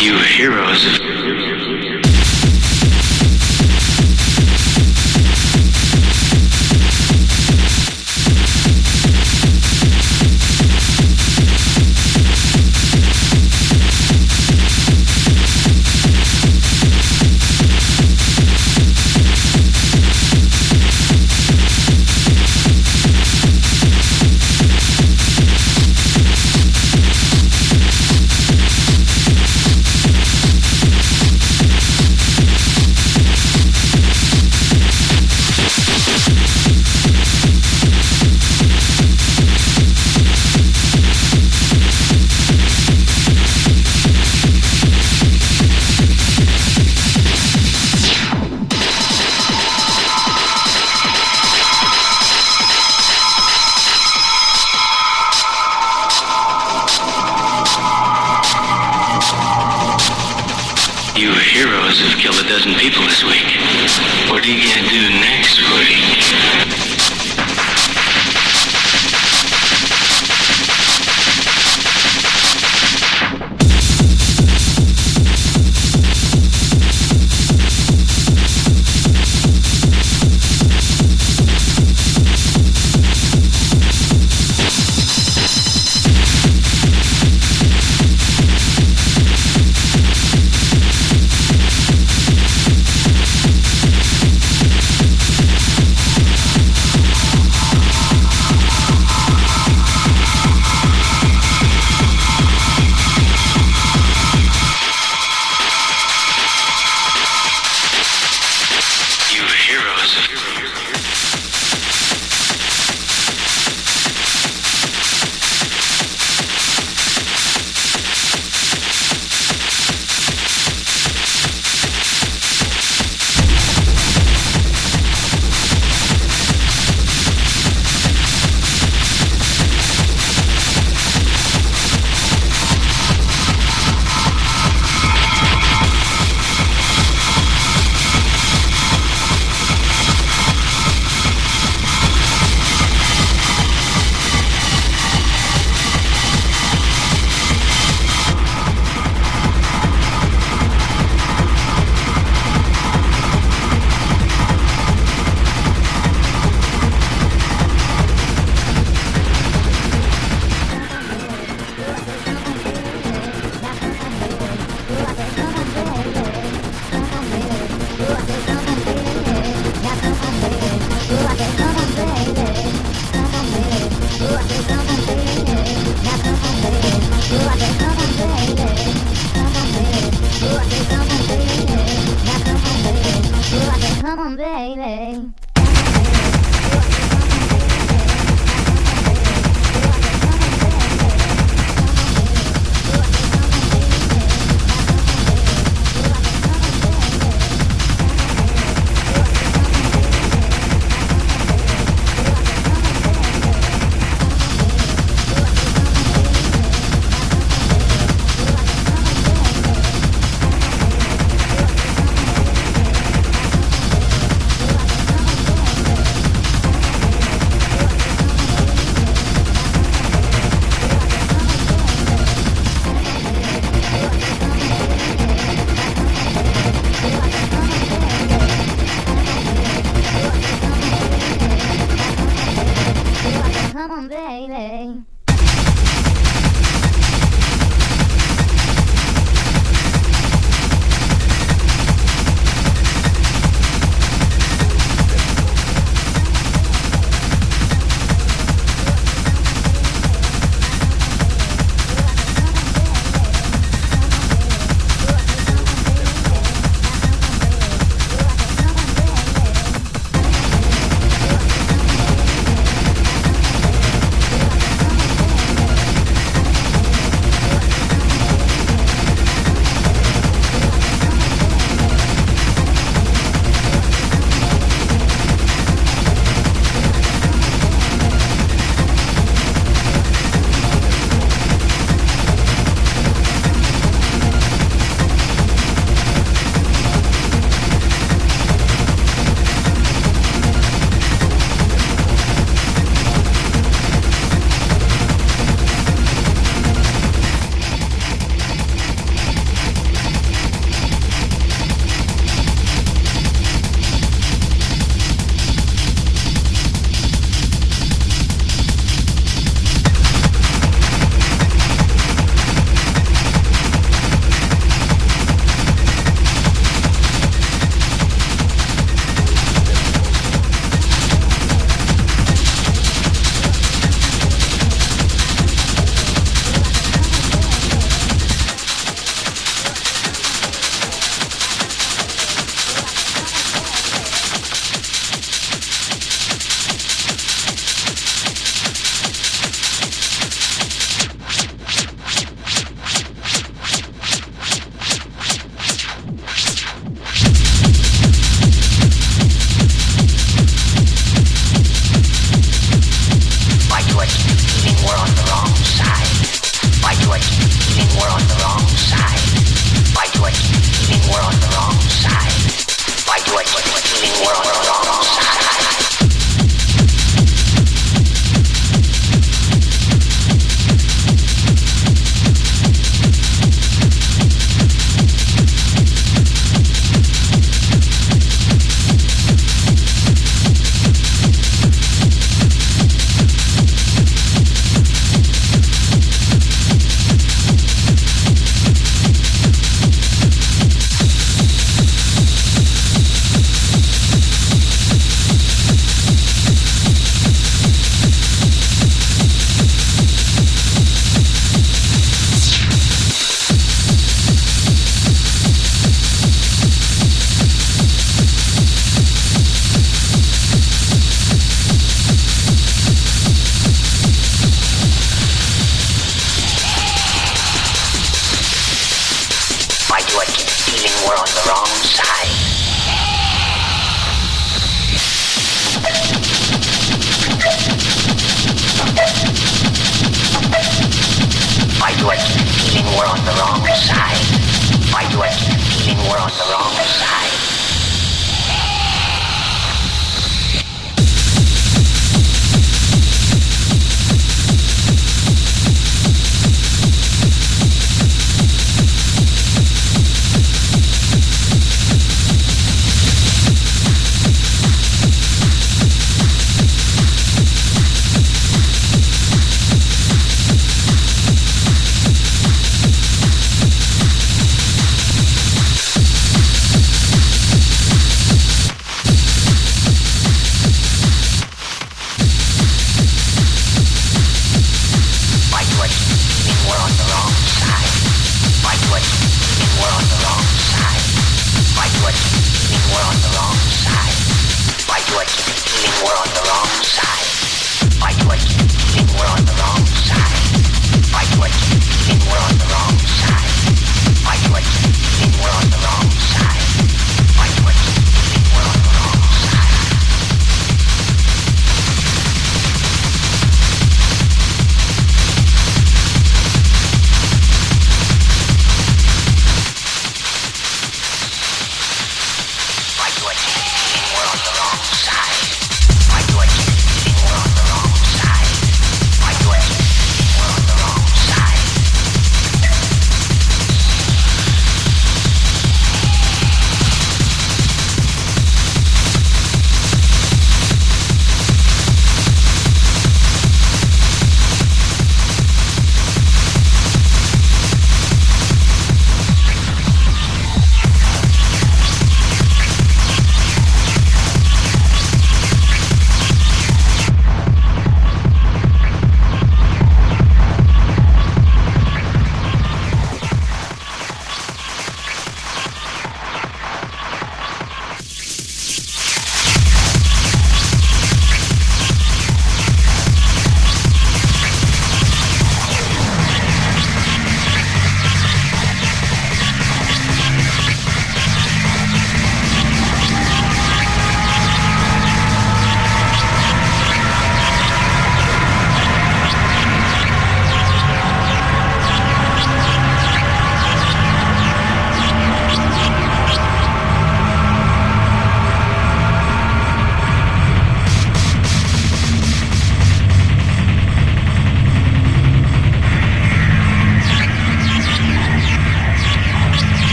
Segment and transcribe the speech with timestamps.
[0.00, 2.09] You heroes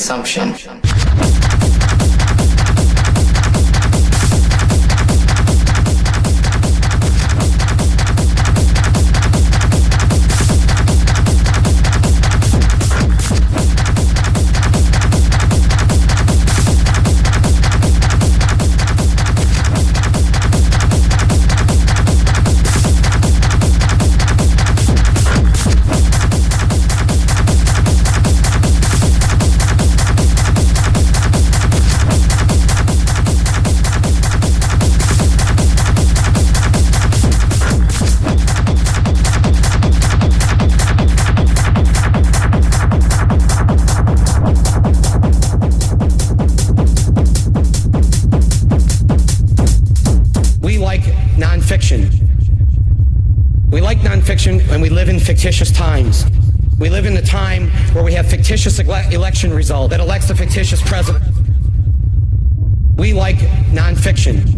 [0.00, 0.59] consumption.
[55.20, 56.24] Fictitious times.
[56.78, 60.34] We live in a time where we have fictitious ele- election result that elects a
[60.34, 61.22] fictitious president.
[62.96, 63.36] We like
[63.72, 64.56] nonfiction.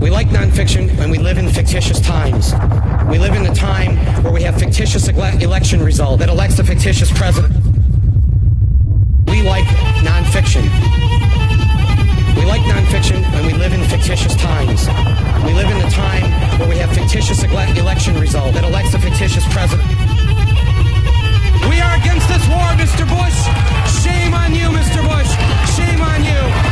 [0.00, 2.52] We like nonfiction when we live in fictitious times.
[3.08, 6.64] We live in a time where we have fictitious ele- election result that elects a
[6.64, 7.54] fictitious president.
[9.26, 9.64] We like
[10.04, 11.03] nonfiction.
[12.36, 14.86] We like nonfiction and we live in fictitious times.
[15.44, 16.24] We live in a time
[16.58, 19.88] where we have fictitious election result that elects a fictitious president.
[21.68, 23.06] We are against this war, Mr.
[23.06, 23.38] Bush.
[24.02, 25.00] Shame on you, Mr.
[25.02, 25.30] Bush.
[25.76, 26.63] Shame on you.